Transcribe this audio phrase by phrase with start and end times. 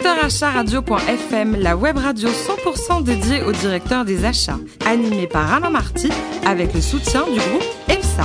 [0.00, 5.68] Directeur Achat Radio.fm, la web radio 100% dédiée aux directeurs des achats, animée par Alain
[5.68, 6.08] Marty
[6.46, 8.24] avec le soutien du groupe EFSA.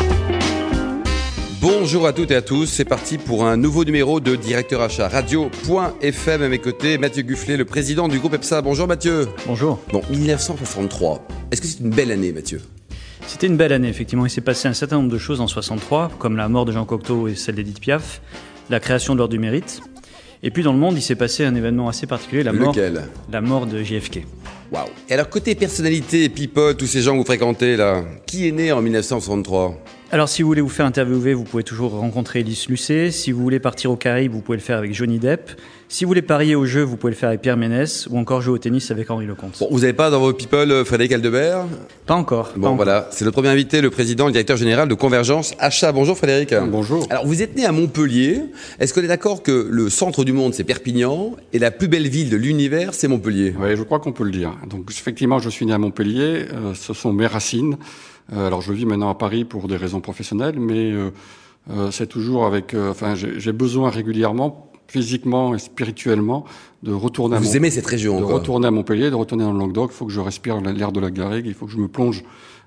[1.59, 5.09] Bonjour à toutes et à tous, c'est parti pour un nouveau numéro de Directeur Achat
[5.09, 8.61] Radio.fm à mes côtés, Mathieu Gufflet, le président du groupe EPSA.
[8.61, 9.27] Bonjour Mathieu.
[9.45, 9.79] Bonjour.
[9.91, 12.61] Bon, 1963, est-ce que c'est une belle année Mathieu?
[13.27, 14.25] C'était une belle année, effectivement.
[14.25, 16.85] Il s'est passé un certain nombre de choses en 63, comme la mort de Jean
[16.85, 18.21] Cocteau et celle d'Edith Piaf,
[18.69, 19.81] la création de l'Ordre du Mérite.
[20.43, 23.01] Et puis dans le monde, il s'est passé un événement assez particulier, la mort, Lequel?
[23.31, 24.25] la mort de JFK.
[24.71, 24.87] Waouh.
[25.09, 28.71] Et alors côté personnalité, people, tous ces gens que vous fréquentez là, qui est né
[28.71, 29.77] en 1963
[30.11, 33.11] Alors si vous voulez vous faire interviewer, vous pouvez toujours rencontrer Elise Lucet.
[33.11, 35.51] Si vous voulez partir au Caraïbes, vous pouvez le faire avec Johnny Depp.
[35.89, 38.41] Si vous voulez parier au jeu, vous pouvez le faire avec Pierre Ménès ou encore
[38.41, 39.57] jouer au tennis avec Henri Lecomte.
[39.59, 41.65] Bon, vous n'avez pas dans vos people euh, Frédéric Aldebert?
[42.05, 42.49] Pas encore.
[42.49, 42.75] pas Bon encore.
[42.77, 45.91] voilà, c'est notre premier invité, le président, le directeur général de Convergence Achat.
[45.91, 46.53] Bonjour Frédéric.
[46.69, 47.05] Bonjour.
[47.09, 48.41] Alors vous êtes né à Montpellier.
[48.79, 52.07] Est-ce qu'on est d'accord que le centre du monde c'est Perpignan et la plus belle
[52.07, 53.53] ville de l'univers c'est Montpellier?
[53.59, 54.53] Oui, je crois qu'on peut le dire.
[54.69, 56.45] Donc effectivement, je suis né à Montpellier.
[56.53, 57.77] euh, ce sont mes racines.
[58.33, 61.11] Euh, alors je vis maintenant à Paris pour des raisons professionnelles, mais euh,
[61.71, 62.73] euh, c'est toujours avec.
[62.73, 66.45] euh, enfin, j'ai besoin régulièrement, physiquement et spirituellement,
[66.83, 69.43] de retourner à Vous Mont- aimez cette région de quoi retourner à Montpellier, de retourner
[69.43, 69.91] dans le Languedoc.
[69.91, 71.45] Il faut que je respire l'air de la Garrigue.
[71.47, 72.23] Il faut que je me plonge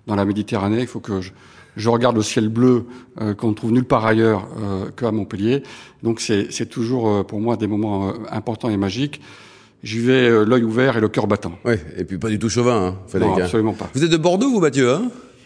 [0.06, 0.80] dans la Méditerranée.
[0.80, 1.30] Il faut que je,
[1.76, 2.86] je regarde le ciel bleu
[3.20, 5.62] euh, qu'on ne trouve nulle part ailleurs euh, qu'à Montpellier.
[6.02, 9.20] Donc c'est toujours euh, pour moi des moments euh, importants et magiques.
[9.84, 11.52] J'y vais l'œil ouvert et le cœur battant.
[11.64, 13.34] Oui, et puis pas du tout chauvin, hein, Frédéric.
[13.34, 13.44] Non, hein.
[13.44, 13.88] absolument pas.
[13.94, 15.02] Vous êtes de Bordeaux, vous, Mathieu hein?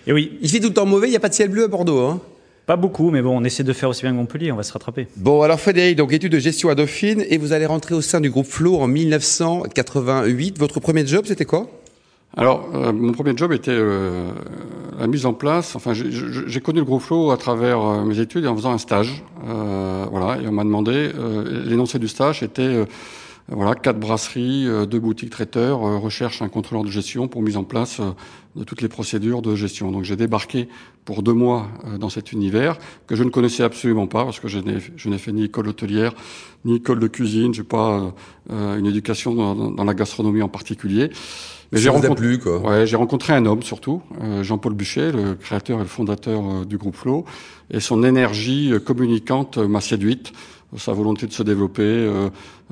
[0.07, 1.65] Et oui, Il fait tout le temps mauvais, il n'y a pas de ciel bleu
[1.65, 2.01] à Bordeaux.
[2.01, 2.21] Hein
[2.65, 4.73] pas beaucoup, mais bon, on essaie de faire aussi bien que Montpellier, on va se
[4.73, 5.09] rattraper.
[5.17, 8.21] bon, alors Frédéric, donc études de gestion à Dauphine, et vous allez rentrer au sein
[8.21, 10.59] du groupe Flo en 1988.
[10.59, 11.67] Votre premier job, c'était quoi?
[12.37, 14.31] Alors, euh, mon premier job était euh,
[14.99, 15.75] la mise en place.
[15.77, 18.79] Enfin, j'ai- connu le gros flow à travers euh, mes études et en faisant un
[18.79, 19.23] stage.
[19.47, 20.93] Euh, voilà, et on m'a demandé.
[21.19, 22.85] euh, L'énoncé du stage était euh,
[23.49, 27.57] voilà quatre brasseries, euh, deux boutiques traiteurs, euh, recherche un contrôleur de gestion pour mise
[27.57, 28.13] en place euh,
[28.57, 29.91] de toutes les procédures de gestion.
[29.91, 30.69] Donc, j'ai débarqué
[31.05, 34.61] pour deux mois dans cet univers que je ne connaissais absolument pas parce que je
[34.61, 36.13] n'ai je n'ai fait ni école hôtelière
[36.65, 37.53] ni école de cuisine.
[37.53, 38.15] J'ai pas
[38.49, 41.11] une éducation dans, dans la gastronomie en particulier.
[41.73, 45.35] Mais j'ai rencontré, plu, quoi ouais, j'ai rencontré un homme surtout, euh, Jean-Paul Buchet, le
[45.35, 47.25] créateur et le fondateur euh, du groupe Flow,
[47.71, 50.33] et son énergie euh, communicante m'a séduite,
[50.77, 52.11] sa volonté de se développer,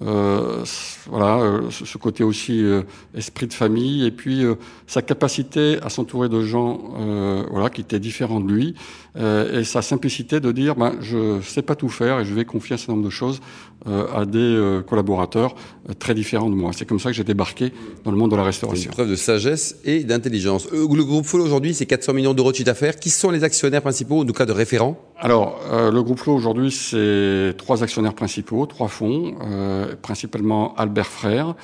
[0.03, 0.65] euh,
[1.09, 2.83] voilà, euh, ce côté aussi euh,
[3.15, 4.55] esprit de famille, et puis euh,
[4.87, 8.75] sa capacité à s'entourer de gens, euh, voilà, qui étaient différents de lui,
[9.17, 12.45] euh, et sa simplicité de dire, ben, je sais pas tout faire et je vais
[12.45, 13.41] confier un certain nombre de choses
[13.87, 15.55] euh, à des euh, collaborateurs
[15.89, 16.71] euh, très différents de moi.
[16.73, 17.73] C'est comme ça que j'ai débarqué
[18.05, 18.91] dans le monde de la C'est restauration.
[18.91, 20.69] une preuve de sagesse et d'intelligence.
[20.71, 22.97] Le groupe Flo aujourd'hui, c'est 400 millions d'euros de chiffre d'affaires.
[22.97, 24.97] Qui sont les actionnaires principaux, en tout cas de référents?
[25.19, 31.07] Alors, euh, le groupe Flow aujourd'hui, c'est trois actionnaires principaux, trois fonds, euh, principalement Albert
[31.07, 31.55] Frère,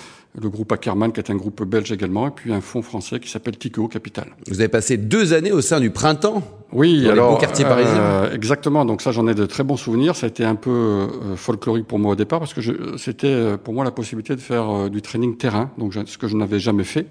[0.41, 3.31] le groupe Ackermann, qui est un groupe belge également, et puis un fonds français qui
[3.31, 4.26] s'appelle Tico Capital.
[4.48, 6.42] Vous avez passé deux années au sein du printemps.
[6.72, 7.97] Oui, Dans les alors beaux quartiers parisiens.
[7.98, 8.84] euh, exactement.
[8.84, 10.15] Donc ça, j'en ai de très bons souvenirs.
[10.15, 12.60] Ça a été un peu euh, folklorique pour moi au départ parce que
[12.98, 16.19] c'était euh, pour moi la possibilité de faire euh, du training terrain, donc je- ce
[16.19, 17.06] que je n'avais jamais fait.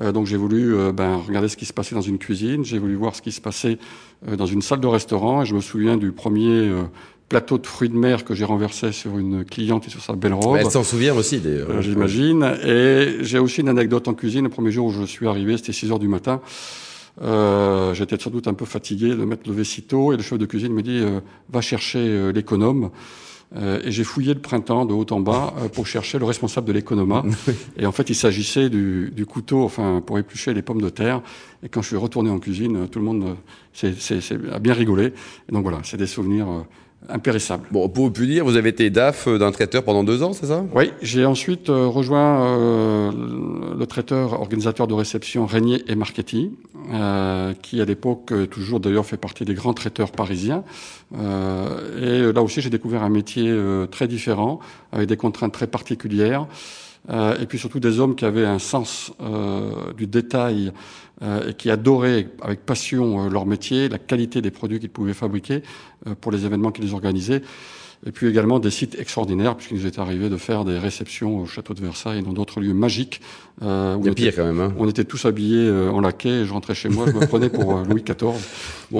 [0.00, 2.64] Euh, donc j'ai voulu euh, ben, regarder ce qui se passait dans une cuisine.
[2.64, 3.78] J'ai voulu voir ce qui se passait
[4.28, 5.42] euh, dans une salle de restaurant.
[5.42, 6.82] Et je me souviens du premier euh,
[7.30, 10.34] plateau de fruits de mer que j'ai renversé sur une cliente et sur sa belle
[10.34, 10.56] robe.
[10.60, 11.70] Elle s'en souvient aussi, d'ailleurs.
[11.70, 12.42] Euh, J'imagine.
[12.66, 14.42] Et j'ai aussi une anecdote en cuisine.
[14.44, 16.40] Le premier jour où je suis arrivé, c'était 6 heures du matin.
[17.22, 20.12] Euh, J'étais sans doute un peu fatigué de m'être levé si tôt.
[20.12, 21.20] Et le chef de cuisine me dit euh,
[21.52, 22.90] Va chercher euh, l'économe.
[23.56, 26.72] Euh, et j'ai fouillé le printemps de haut en bas pour chercher le responsable de
[26.72, 27.24] l'économa.
[27.76, 31.20] et en fait, il s'agissait du, du couteau, enfin, pour éplucher les pommes de terre.
[31.62, 33.36] Et quand je suis retourné en cuisine, tout le monde
[33.72, 33.94] s'est-
[34.52, 35.12] a bien rigolé.
[35.48, 36.46] Et donc voilà, c'est des souvenirs
[37.08, 37.66] euh, impérissables.
[37.70, 40.64] Bon, pour plus dire, vous avez été DAF d'un traiteur pendant deux ans, c'est ça?
[40.74, 43.10] Oui, j'ai ensuite euh, rejoint euh,
[43.78, 46.52] le traiteur organisateur de réception Régnier et Marchetti,
[46.92, 50.64] euh, qui à l'époque euh, toujours d'ailleurs fait partie des grands traiteurs parisiens.
[51.18, 54.60] Euh, et là aussi, j'ai découvert un métier euh, très différent,
[54.92, 56.46] avec des contraintes très particulières.
[57.08, 60.70] Euh, et puis surtout des hommes qui avaient un sens euh, du détail
[61.22, 65.62] euh, et qui adoraient avec passion leur métier, la qualité des produits qu'ils pouvaient fabriquer
[66.20, 67.42] pour les événements qu'ils organisaient.
[68.06, 71.44] Et puis également des sites extraordinaires, puisqu'il nous est arrivé de faire des réceptions au
[71.44, 73.20] château de Versailles et dans d'autres lieux magiques.
[73.60, 74.58] Euh, où on pire était- quand même.
[74.60, 74.72] Hein.
[74.78, 77.50] On était tous habillés euh, en laquais et je rentrais chez moi, je me prenais
[77.50, 78.16] pour euh, Louis XIV.
[78.22, 78.32] Bon,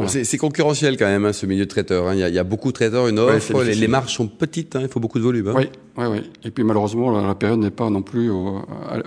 [0.02, 0.08] Voilà.
[0.23, 2.08] c'est concurrentiel quand même, hein, ce milieu de traiteur.
[2.08, 2.12] hein.
[2.14, 3.88] Il y, a- il y a beaucoup de traiteurs, une Ouais, offre, c'est les, les
[3.88, 5.50] marges sont petites, il faut beaucoup de volume.
[5.56, 5.70] Oui,
[6.00, 6.31] oui, oui.
[6.44, 8.61] Et puis malheureusement, la, la période n'est pas non plus au-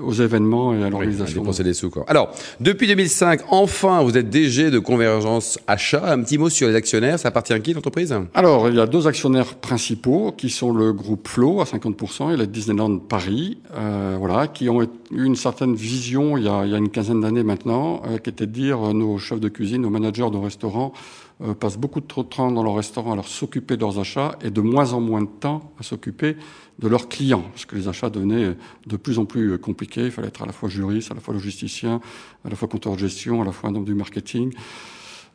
[0.03, 1.41] aux événements et à Oui, l'organisation.
[1.41, 1.89] dépenser des sous.
[1.89, 2.05] Quoi.
[2.07, 6.03] Alors, depuis 2005, enfin, vous êtes DG de Convergence Achat.
[6.11, 7.19] Un petit mot sur les actionnaires.
[7.19, 10.71] Ça appartient à qui l'entreprise Alors, il y a deux actionnaires principaux principaux, qui sont
[10.71, 15.35] le groupe Flow à 50% et la Disneyland Paris, euh, voilà, qui ont eu une
[15.35, 18.45] certaine vision il y a, il y a une quinzaine d'années maintenant, euh, qui était
[18.45, 20.93] de dire euh, nos chefs de cuisine, nos managers de restaurants
[21.41, 24.37] euh, passent beaucoup de trop de temps dans leur restaurant à s'occuper de leurs achats
[24.43, 26.37] et de moins en moins de temps à s'occuper
[26.79, 28.55] de leurs clients, parce que les achats devenaient
[28.87, 30.05] de plus en plus compliqués.
[30.05, 32.01] Il fallait être à la fois juriste, à la fois logisticien,
[32.45, 34.51] à la fois compteur de gestion, à la fois un homme du marketing.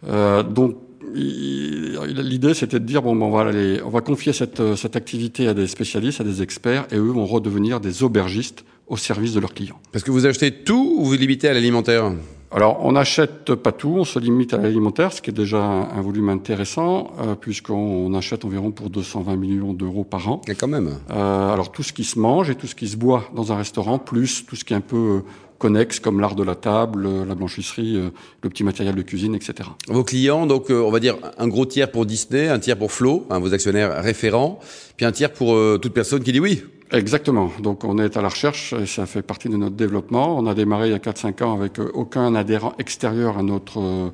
[0.06, 0.76] Euh, donc
[1.14, 3.50] l'idée c'était de dire bon, ben, on va
[3.84, 7.80] on va confier cette activité à des spécialistes, à des experts, et eux vont redevenir
[7.80, 9.81] des aubergistes au service de leurs clients.
[9.93, 12.12] Parce que vous achetez tout ou vous limitez à l'alimentaire?
[12.50, 16.00] Alors, on n'achète pas tout, on se limite à l'alimentaire, ce qui est déjà un,
[16.00, 20.40] volume intéressant, euh, puisqu'on achète environ pour 220 millions d'euros par an.
[20.49, 20.99] Et quand même.
[21.11, 23.56] Euh, alors, tout ce qui se mange et tout ce qui se boit dans un
[23.56, 25.23] restaurant, plus tout ce qui est un peu
[25.58, 28.11] connexes comme l'art de la table, euh, la blanchisserie, euh,
[28.43, 29.69] le petit matériel de cuisine, etc.
[29.88, 32.93] Vos clients, donc euh, on va dire un gros tiers pour Disney, un tiers pour
[32.93, 34.61] Flo, hein, vos actionnaires référents,
[34.96, 36.62] puis un tiers pour toute personne qui dit oui.
[36.90, 37.50] Exactement.
[37.61, 40.38] Donc on est à la recherche et ça fait partie de notre développement.
[40.38, 44.12] On a démarré il y a 4-5 ans avec aucun adhérent extérieur à notre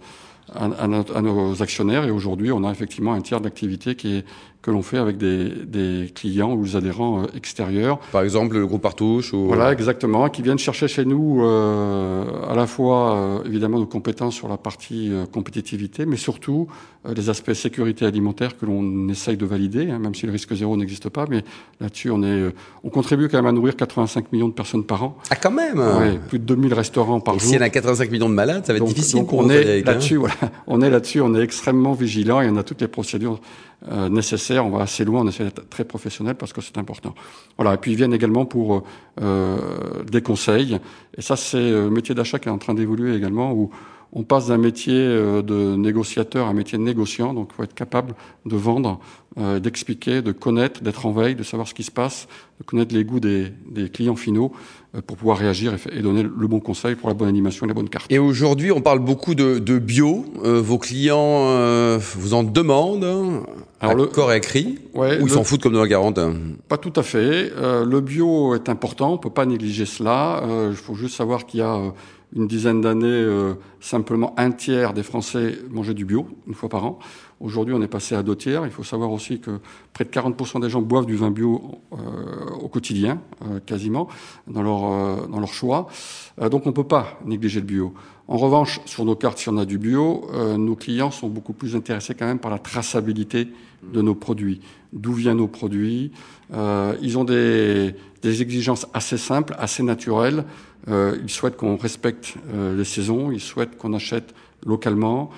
[0.52, 0.86] à, à,
[1.22, 4.24] nos actionnaires et aujourd'hui on a effectivement un tiers d'activité qui est
[4.64, 7.98] que l'on fait avec des, des, clients ou des adhérents euh, extérieurs.
[8.12, 9.46] Par exemple le groupe Partouche ou...
[9.46, 14.34] Voilà exactement, qui viennent chercher chez nous euh, à la fois euh, évidemment nos compétences
[14.34, 16.66] sur la partie euh, compétitivité, mais surtout
[17.14, 20.74] les aspects sécurité alimentaire que l'on essaye de valider, hein, même si le risque zéro
[20.78, 21.44] n'existe pas, mais
[21.78, 25.18] là-dessus on est on contribue quand même à nourrir 85 millions de personnes par an.
[25.28, 25.78] Ah quand même.
[25.78, 27.48] Ouais, plus de 2000 restaurants par et jour.
[27.48, 29.20] S'il y en a 85 millions de malades, ça va être donc, difficile.
[29.20, 30.34] Donc on est là-dessus, voilà,
[30.66, 33.38] on est là-dessus, on est extrêmement vigilant et on a toutes les procédures
[33.90, 34.64] euh, nécessaires.
[34.64, 37.14] On va assez loin, on essaie d'être très professionnel parce que c'est important.
[37.56, 37.74] Voilà.
[37.74, 38.84] Et puis ils viennent également pour
[39.20, 40.78] euh, des conseils.
[41.16, 43.70] Et ça, c'est le métier d'achat qui est en train d'évoluer également, où
[44.14, 47.34] on passe d'un métier euh, de négociateur à un métier de négociant.
[47.34, 48.14] Donc, il faut être capable
[48.46, 49.00] de vendre,
[49.38, 52.28] euh, d'expliquer, de connaître, d'être en veille, de savoir ce qui se passe,
[52.60, 54.52] de connaître les goûts des, des clients finaux
[54.94, 57.68] euh, pour pouvoir réagir et, et, donner le bon conseil pour la bonne animation et
[57.68, 58.06] la bonne carte.
[58.10, 60.24] Et aujourd'hui, on parle beaucoup de, de bio.
[60.44, 63.44] Euh, vos clients euh, vous en demandent
[63.80, 66.20] Alors le corps écrit ouais, ou ils s'en foutent comme de la garante
[66.68, 67.50] Pas tout à fait.
[67.56, 70.42] le bio est important, on peut pas négliger cela.
[70.70, 71.92] Il faut juste savoir qu'il y a
[72.34, 76.84] une dizaine d'années, euh, simplement un tiers des Français mangeaient du bio, une fois par
[76.84, 76.98] an.
[77.44, 78.64] Aujourd'hui, on est passé à deux tiers.
[78.64, 79.60] Il faut savoir aussi que
[79.92, 81.96] près de 40% des gens boivent du vin bio euh,
[82.58, 84.08] au quotidien, euh, quasiment,
[84.48, 85.86] dans leur, euh, dans leur choix.
[86.50, 87.92] Donc on ne peut pas négliger le bio.
[88.28, 90.26] En revanche, sur nos cartes, si on a du bio,
[90.56, 93.48] nos clients sont beaucoup plus intéressés quand même par la traçabilité
[93.92, 94.62] de nos produits.
[94.94, 96.10] D'où viennent nos produits?
[96.50, 100.44] Ils ont des, des exigences assez simples, assez naturelles.
[100.88, 102.36] Ils souhaitent qu'on respecte
[102.74, 105.30] les saisons, ils souhaitent qu'on achète localement,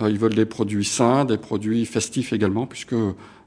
[0.00, 2.94] ils veulent des produits sains, des produits festifs également, puisque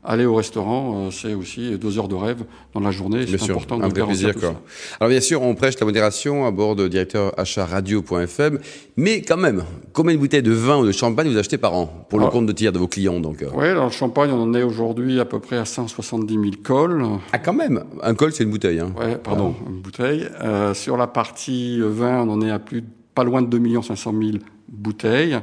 [0.08, 3.26] aller au restaurant, c'est aussi deux heures de rêve dans la journée.
[3.28, 4.34] C'est important un de vrai plaisir.
[4.36, 4.56] Quoi.
[5.00, 8.60] Alors bien sûr, on prêche la modération à bord de directeur radio.fm,
[8.96, 12.06] mais quand même, combien de bouteilles de vin ou de champagne vous achetez par an
[12.10, 14.54] pour le compte de tir de vos clients donc Oui, alors le champagne, on en
[14.54, 17.04] est aujourd'hui à peu près à 170 000 cols.
[17.34, 18.80] Ah quand même Un col, c'est une bouteille.
[18.80, 18.94] Hein.
[18.98, 19.70] Ouais, pardon, ah.
[19.70, 20.30] une bouteille.
[20.42, 22.84] Euh, sur la partie vin, on en est à plus
[23.14, 24.38] pas loin de 2 500 000
[24.70, 25.40] bouteilles.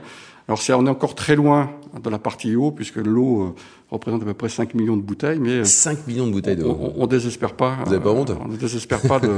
[0.48, 1.70] Alors c'est on est encore très loin
[2.02, 3.54] de la partie eau, puisque l'eau euh,
[3.90, 5.38] représente à peu près 5 millions de bouteilles.
[5.38, 6.76] Mais 5 millions de bouteilles d'eau.
[6.78, 7.78] On, on, on, désespère pas.
[7.84, 9.28] Vous n'avez pas honte On ne désespère pas de,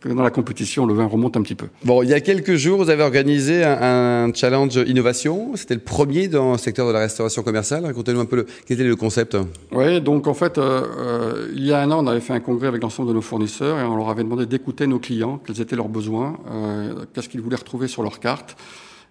[0.00, 1.68] que dans la compétition, le vin remonte un petit peu.
[1.84, 5.52] Bon, il y a quelques jours, vous avez organisé un, un challenge innovation.
[5.54, 7.84] C'était le premier dans le secteur de la restauration commerciale.
[7.86, 9.36] Racontez-nous un peu le, quel était le concept.
[9.72, 12.40] Oui, donc en fait, euh, euh, il y a un an, on avait fait un
[12.40, 15.60] congrès avec l'ensemble de nos fournisseurs et on leur avait demandé d'écouter nos clients, quels
[15.60, 18.56] étaient leurs besoins, euh, qu'est-ce qu'ils voulaient retrouver sur leur carte.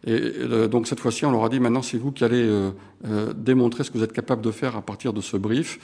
[0.05, 2.71] Et euh, donc cette fois-ci, on leur a dit maintenant c'est vous qui allez euh,
[3.07, 5.79] euh, démontrer ce que vous êtes capable de faire à partir de ce brief.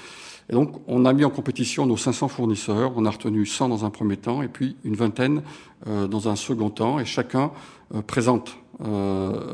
[0.49, 3.85] Et donc on a mis en compétition nos 500 fournisseurs, on a retenu 100 dans
[3.85, 5.41] un premier temps et puis une vingtaine
[5.87, 7.51] euh, dans un second temps et chacun
[7.95, 8.57] euh, présente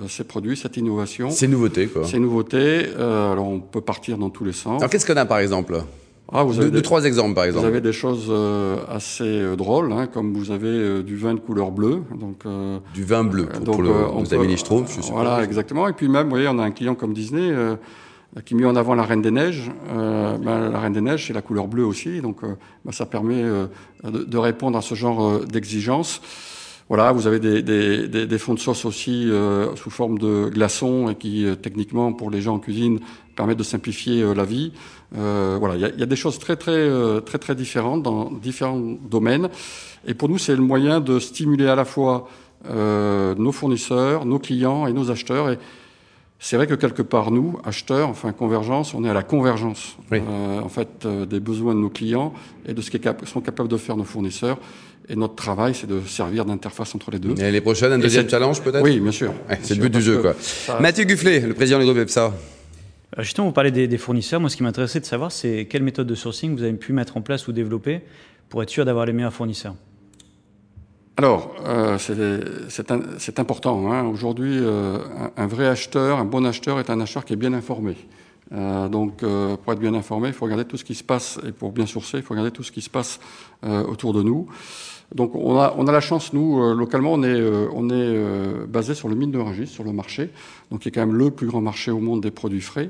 [0.07, 1.29] ses produits, cette innovation.
[1.29, 2.07] Ces nouveautés quoi.
[2.07, 4.79] Ces nouveautés, alors on peut partir dans tous les sens.
[4.79, 5.83] Alors qu'est-ce qu'on a par exemple?
[6.31, 7.65] Ah, vous avez deux, des, deux, trois exemples, par exemple.
[7.65, 11.33] Vous avez des choses euh, assez euh, drôles, hein, comme vous avez euh, du vin
[11.33, 12.01] de couleur bleue.
[12.19, 12.43] Donc,
[12.93, 15.11] du vin bleu, pour, donc, pour le, vos amis les Schtroumpfs, je suppose.
[15.11, 15.87] Voilà, exactement.
[15.87, 17.53] Et puis même, vous voyez, on a un client comme Disney
[18.45, 19.71] qui met en avant la Reine des Neiges.
[19.89, 22.21] Ben, la Reine des Neiges, c'est la couleur bleue aussi.
[22.21, 23.43] Donc, ben, ça permet
[24.03, 26.21] de, de, répondre à ce genre d'exigence.
[26.89, 30.49] Voilà, vous avez des, des, des, des, fonds de sauce aussi euh, sous forme de
[30.49, 32.99] glaçons et qui, euh, techniquement, pour les gens en cuisine,
[33.35, 34.71] permettent de simplifier euh, la vie.
[35.11, 36.89] voilà, il y a, y a, des choses très, très,
[37.25, 39.49] très, très différentes dans différents domaines.
[40.05, 42.29] Et pour nous, c'est le moyen de stimuler à la fois
[42.65, 45.49] nos fournisseurs, nos clients et nos acheteurs.
[45.49, 45.59] Et
[46.39, 50.61] c'est vrai que quelque part, nous, acheteurs, enfin convergence, on est à la convergence euh,
[50.61, 52.31] en fait euh, des besoins de nos clients
[52.67, 54.59] et de ce qu'ils sont capables de faire nos fournisseurs.
[55.09, 57.33] Et notre travail, c'est de servir d'interface entre les deux.
[57.41, 58.83] Et les prochaines, un deuxième challenge peut-être?
[58.83, 59.33] Oui, bien sûr.
[59.61, 60.21] c'est le but du jeu.
[60.21, 60.35] Quoi.
[60.81, 62.33] Mathieu Gufflet, le président du groupe EPSA.
[63.19, 64.41] Justement, vous parlez des, des fournisseurs.
[64.41, 67.15] Moi, ce qui m'intéressait de savoir, c'est quelle méthode de sourcing vous avez pu mettre
[67.15, 68.01] en place ou développer
[68.49, 69.75] pour être sûr d'avoir les meilleurs fournisseurs?
[71.17, 73.91] Alors, euh, c'est important.
[73.91, 74.05] Hein.
[74.05, 74.99] Aujourd'hui, euh,
[75.35, 77.95] un, vrai acheteur, un bon acheteur est un acheteur qui est bien informé.
[78.53, 81.39] Euh, donc, euh, pour être bien informé, il faut regarder tout ce qui se passe,
[81.45, 83.19] et pour bien sourcer, il faut regarder tout ce qui se passe
[83.65, 84.47] euh, autour de nous.
[85.13, 87.41] Donc, on a, on a la chance, nous, localement, on est,
[87.73, 90.31] on est basé sur le mine de Rungis, sur le marché,
[90.69, 92.89] donc qui est quand même le plus grand marché au monde des produits frais.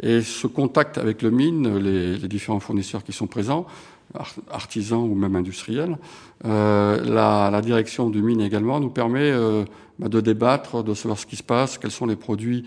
[0.00, 3.66] Et ce contact avec le mine, les, différents fournisseurs qui sont présents,
[4.48, 5.98] artisans ou même industriels.
[6.44, 9.32] La, direction du mine également nous permet
[9.98, 12.64] bah, de débattre, de savoir ce qui se passe, quels sont les produits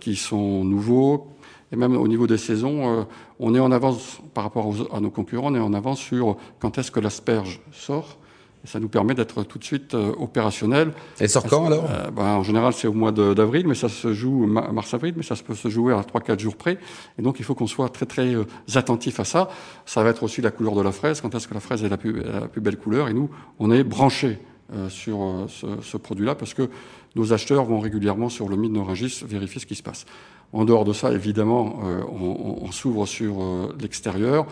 [0.00, 1.28] qui sont nouveaux.
[1.72, 3.04] Et même au niveau des saisons, euh,
[3.40, 6.36] on est en avance par rapport aux, à nos concurrents, on est en avance sur
[6.60, 8.18] quand est-ce que l'asperge sort
[8.64, 10.92] ça nous permet d'être tout de suite euh, opérationnel.
[11.20, 11.84] Et sort quand alors?
[11.90, 15.34] Euh, ben, En général, c'est au mois d'avril, mais ça se joue mars-avril, mais ça
[15.34, 16.78] peut se jouer à 3-4 jours près.
[17.18, 19.48] Et donc, il faut qu'on soit très très euh, attentif à ça.
[19.84, 21.20] Ça va être aussi la couleur de la fraise.
[21.20, 23.08] Quand est-ce que la fraise est la plus, la plus belle couleur?
[23.08, 24.51] Et nous, on est branché euh,
[24.88, 26.68] sur ce, ce produit-là parce que
[27.14, 30.06] nos acheteurs vont régulièrement sur le mine Norangis vérifier ce qui se passe.
[30.52, 33.34] En dehors de ça, évidemment, on, on s'ouvre sur
[33.80, 34.46] l'extérieur.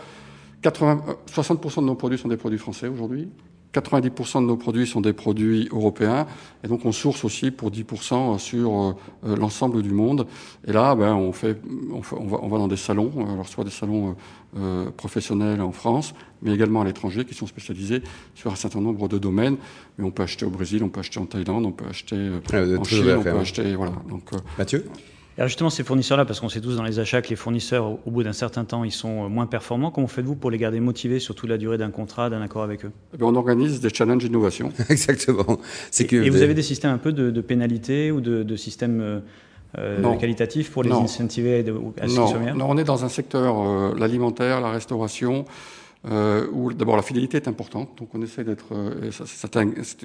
[0.62, 3.28] 60% de nos produits sont des produits français aujourd'hui.
[3.72, 6.26] 90% de nos produits sont des produits européens,
[6.64, 10.26] et donc on source aussi pour 10% sur euh, l'ensemble du monde.
[10.66, 11.56] Et là, ben, on, fait,
[11.92, 14.16] on, fait, on, va, on, va, dans des salons, euh, alors soit des salons
[14.56, 18.02] euh, professionnels en France, mais également à l'étranger, qui sont spécialisés
[18.34, 19.56] sur un certain nombre de domaines.
[19.98, 22.84] Mais on peut acheter au Brésil, on peut acheter en Thaïlande, on peut acheter en
[22.84, 23.74] Chine, on peut acheter...
[23.76, 24.84] Voilà, donc, Mathieu?
[25.40, 28.10] Alors justement, ces fournisseurs-là, parce qu'on sait tous dans les achats que les fournisseurs, au
[28.10, 29.90] bout d'un certain temps, ils sont moins performants.
[29.90, 32.84] Comment faites-vous pour les garder motivés sur toute la durée d'un contrat, d'un accord avec
[32.84, 32.92] eux?
[33.18, 34.70] Eh On organise des challenges d'innovation.
[34.90, 35.58] Exactement.
[35.98, 38.56] Et, que et vous avez des systèmes un peu de, de pénalité ou de, de
[38.56, 39.20] systèmes euh,
[39.78, 41.04] euh qualitatifs pour les non.
[41.04, 41.64] incentiver
[41.98, 42.54] à ce non.
[42.54, 45.46] non, on est dans un secteur, euh, l'alimentaire, la restauration,
[46.06, 49.48] euh, où d'abord la fidélité est importante, donc on essaie d'être, euh, ça, ça,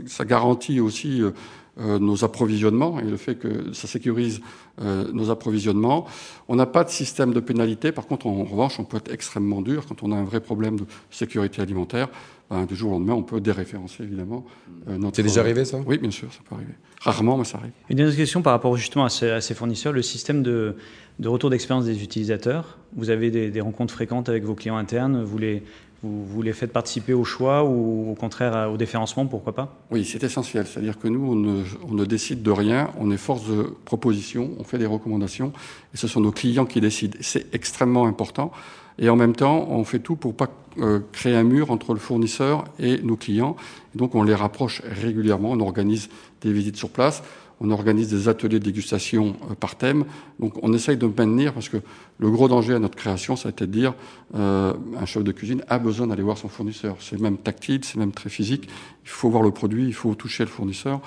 [0.08, 1.32] ça, garantit aussi euh,
[1.80, 4.42] euh, nos approvisionnements et le fait que ça sécurise
[4.82, 6.06] euh, nos approvisionnements.
[6.48, 9.12] On n'a pas de système de pénalité, par contre en, en, revanche on peut être
[9.12, 12.10] extrêmement dur quand on a un vrai problème de sécurité alimentaire.
[12.50, 14.46] Ben, du jour au lendemain, on peut déréférencer évidemment
[14.88, 15.16] euh, notre.
[15.16, 15.80] C'est déjà arrivé ça?
[15.86, 16.74] Oui, bien sûr, ça peut arriver.
[17.02, 17.72] Rarement, mais ça arrive.
[17.90, 20.76] Une dernière question par rapport justement à ces, à ces fournisseurs, le système de,
[21.20, 22.78] de retour d'expérience des utilisateurs.
[22.96, 25.24] Vous avez des, des, rencontres fréquentes avec vos clients internes.
[25.24, 25.64] Vous les
[26.04, 29.76] vous, vous, les faites participer au choix ou au contraire au déférencement, pourquoi pas?
[29.90, 30.68] Oui, c'est essentiel.
[30.68, 34.52] C'est-à-dire que nous, on ne, on ne, décide de rien, on est force de proposition,
[34.60, 35.52] on fait des recommandations,
[35.94, 37.18] et ce sont nos clients qui décident.
[37.22, 38.52] C'est extrêmement important.
[39.00, 40.50] Et en même temps, on fait tout pour pas
[40.80, 43.56] euh, créer un mur entre le fournisseur et nos clients.
[43.94, 45.52] Donc, on les rapproche régulièrement.
[45.52, 46.10] On organise
[46.42, 47.24] des visites sur place.
[47.62, 50.06] On organise des ateliers de dégustation euh, par thème.
[50.40, 51.78] Donc on essaye de maintenir, parce que
[52.20, 53.94] le gros danger à notre création, ça a été de dire
[54.36, 56.98] euh, un chef de cuisine a besoin d'aller voir son fournisseur.
[57.00, 58.68] C'est même tactile, c'est même très physique.
[59.04, 61.00] Il faut voir le produit, il faut toucher le fournisseur.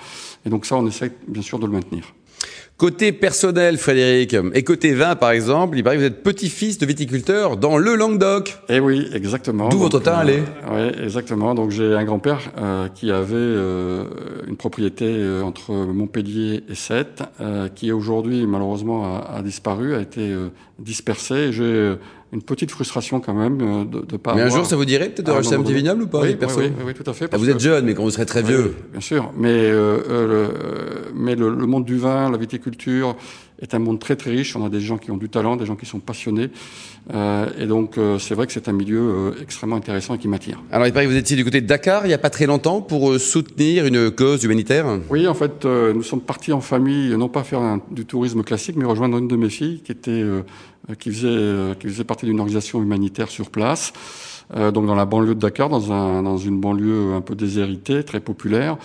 [0.45, 2.13] Et donc ça, on essaye bien sûr de le maintenir.
[2.77, 6.85] Côté personnel, Frédéric, et côté vin, par exemple, il paraît que vous êtes petit-fils de
[6.85, 8.57] viticulteur dans le Languedoc.
[8.69, 9.67] Eh oui, exactement.
[9.67, 10.43] D'où votre teint allait.
[10.71, 11.53] Euh, oui, exactement.
[11.55, 14.05] Donc j'ai un grand-père euh, qui avait euh,
[14.47, 19.99] une propriété euh, entre Montpellier et Sète, euh, qui aujourd'hui malheureusement a, a, disparu, a
[19.99, 20.47] été euh,
[20.79, 21.51] dispersé.
[21.51, 21.95] J'ai
[22.31, 24.35] une petite frustration quand même euh, de, de pas.
[24.35, 24.55] Mais avoir...
[24.55, 26.47] un jour, ça vous dirait peut-être de racheter un petit vignoble ou pas oui, oui,
[26.57, 27.29] oui, oui, tout à fait.
[27.31, 27.51] Ah, vous que...
[27.51, 28.75] êtes jeune, mais quand vous serez très vieux.
[28.91, 29.31] bien sûr.
[29.37, 33.15] Mais, euh, euh, le, mais le, le, monde du vin, la viticulture
[33.61, 34.55] est un monde très très riche.
[34.55, 36.49] On a des gens qui ont du talent, des gens qui sont passionnés.
[37.13, 40.27] Euh, et donc, euh, c'est vrai que c'est un milieu euh, extrêmement intéressant et qui
[40.27, 40.61] m'attire.
[40.71, 42.45] Alors, il paraît que vous étiez du côté de Dakar il n'y a pas très
[42.45, 44.85] longtemps pour euh, soutenir une cause humanitaire.
[45.09, 48.43] Oui, en fait, euh, nous sommes partis en famille, non pas faire un, du tourisme
[48.43, 50.23] classique, mais rejoindre une de mes filles qui était
[50.97, 53.93] qui faisait qui faisait partie d'une organisation humanitaire sur place.
[54.55, 58.03] Euh, donc dans la banlieue de Dakar, dans, un, dans une banlieue un peu déshéritée,
[58.03, 58.77] très populaire.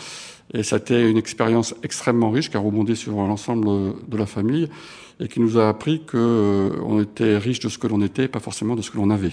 [0.53, 3.67] Et ça a été une expérience extrêmement riche qui a rebondi sur l'ensemble
[4.09, 4.69] de la famille
[5.21, 8.41] et qui nous a appris qu'on euh, était riche de ce que l'on était, pas
[8.41, 9.33] forcément de ce que l'on avait.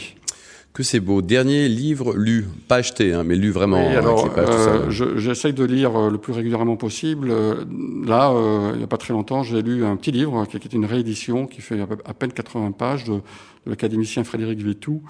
[0.73, 1.21] Que c'est beau.
[1.21, 3.89] Dernier livre lu, pas acheté, hein, mais lu vraiment.
[3.89, 7.27] Oui, alors, euh, j'essaye de lire euh, le plus régulièrement possible.
[7.27, 10.73] Là, euh, il n'y a pas très longtemps, j'ai lu un petit livre qui est
[10.73, 13.21] une réédition qui fait à peine 80 pages de, de
[13.65, 15.03] l'académicien Frédéric Vétou,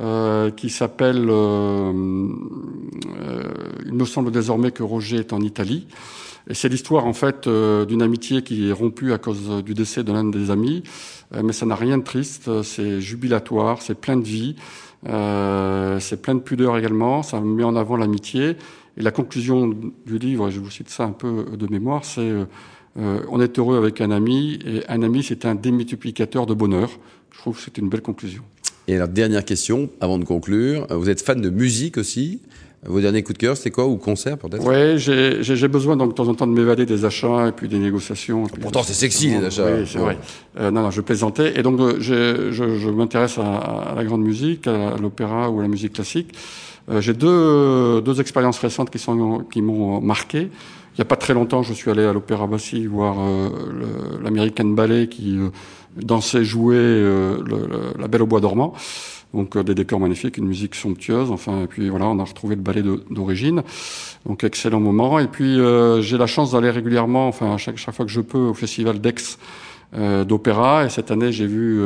[0.00, 1.28] euh, qui s'appelle Il
[3.92, 5.86] me semble désormais que Roger est en Italie.
[6.48, 10.12] Et c'est l'histoire en fait d'une amitié qui est rompue à cause du décès de
[10.12, 10.82] l'un des amis.
[11.42, 14.56] mais ça n'a rien de triste, c'est jubilatoire, c'est plein de vie,
[15.04, 17.22] c'est plein de pudeur également.
[17.22, 18.56] Ça met en avant l'amitié.
[18.96, 19.68] Et la conclusion
[20.06, 22.30] du livre, je vous cite ça un peu de mémoire, c'est
[22.96, 26.90] on est heureux avec un ami et un ami c'est un démultiplicateur de bonheur.
[27.30, 28.42] Je trouve que c'est une belle conclusion.
[28.86, 32.42] Et la dernière question, avant de conclure, vous êtes fan de musique aussi
[32.86, 34.64] vos derniers coups de cœur, c'est quoi Ou concert peut-être?
[34.64, 37.78] Oui, j'ai besoin donc de temps en temps de m'évader des achats et puis des
[37.78, 38.44] négociations.
[38.60, 39.66] Pourtant, c'est sexy les achats.
[39.66, 40.18] Oui, c'est vrai.
[40.58, 41.58] Euh, non, non, je plaisantais.
[41.58, 45.68] Et donc, euh, je, je m'intéresse à, la grande musique, à l'opéra ou à la
[45.68, 46.34] musique classique.
[46.90, 50.50] Euh, j'ai deux, deux expériences récentes qui sont qui m'ont marqué.
[50.96, 53.16] Il n'y a pas très longtemps, je suis allé à l'Opéra Bassi voir
[54.22, 55.36] l'American Ballet qui
[55.96, 57.02] dansait, jouait
[57.98, 58.74] La Belle au Bois dormant.
[59.34, 61.30] Donc euh, des décors magnifiques, une musique somptueuse.
[61.30, 63.62] Enfin, et puis voilà, on a retrouvé le ballet d'origine.
[64.26, 65.18] Donc excellent moment.
[65.18, 68.38] Et puis euh, j'ai la chance d'aller régulièrement, enfin chaque, chaque fois que je peux,
[68.38, 69.38] au festival d'Aix
[69.96, 70.86] euh, d'opéra.
[70.86, 71.82] Et cette année, j'ai vu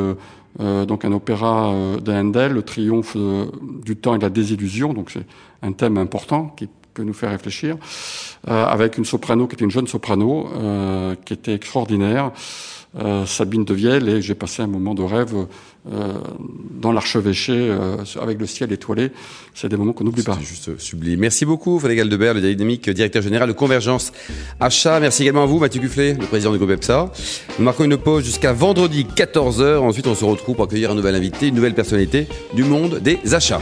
[0.58, 1.72] donc un opéra
[2.02, 3.16] de Handel, le triomphe
[3.84, 4.92] du temps et de la désillusion.
[4.92, 5.24] Donc c'est
[5.62, 7.76] un thème important qui peut nous faire réfléchir,
[8.44, 10.48] avec une soprano qui était une jeune soprano,
[11.24, 12.32] qui était extraordinaire.
[12.96, 15.34] Euh, Sabine de Vielle et j'ai passé un moment de rêve
[15.92, 16.14] euh,
[16.80, 19.10] dans l'archevêché euh, avec le ciel étoilé.
[19.54, 20.38] C'est des moments qu'on n'oublie pas.
[20.40, 21.20] C'est juste sublime.
[21.20, 24.10] Merci beaucoup, Frédéric Aldebert, le dynamique directeur général de Convergence
[24.58, 25.00] Achat.
[25.00, 27.12] Merci également à vous, Mathieu Gufflet, le président du groupe EPSA.
[27.58, 29.76] Nous marquons une pause jusqu'à vendredi 14h.
[29.78, 33.18] Ensuite, on se retrouve pour accueillir un nouvel invité, une nouvelle personnalité du monde des
[33.34, 33.60] achats.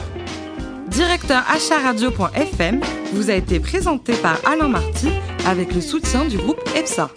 [0.86, 2.80] Directeur achatradio.fm
[3.12, 5.08] vous a été présenté par Alain Marty
[5.46, 7.10] avec le soutien du groupe EPSA.